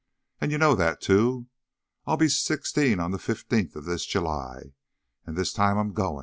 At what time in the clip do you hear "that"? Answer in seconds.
0.73-0.99